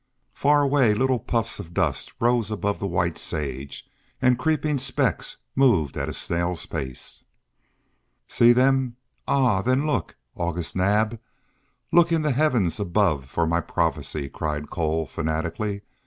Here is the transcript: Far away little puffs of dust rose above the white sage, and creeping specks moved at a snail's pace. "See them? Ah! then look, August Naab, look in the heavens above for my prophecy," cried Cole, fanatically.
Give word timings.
Far 0.33 0.63
away 0.63 0.95
little 0.95 1.19
puffs 1.19 1.59
of 1.59 1.75
dust 1.75 2.11
rose 2.19 2.49
above 2.49 2.79
the 2.79 2.87
white 2.87 3.19
sage, 3.19 3.87
and 4.19 4.39
creeping 4.39 4.79
specks 4.79 5.37
moved 5.55 5.95
at 5.95 6.09
a 6.09 6.13
snail's 6.13 6.65
pace. 6.65 7.23
"See 8.25 8.51
them? 8.51 8.95
Ah! 9.27 9.61
then 9.61 9.85
look, 9.85 10.15
August 10.33 10.75
Naab, 10.75 11.19
look 11.91 12.11
in 12.11 12.23
the 12.23 12.31
heavens 12.31 12.79
above 12.79 13.25
for 13.25 13.45
my 13.45 13.61
prophecy," 13.61 14.27
cried 14.27 14.71
Cole, 14.71 15.05
fanatically. 15.05 15.83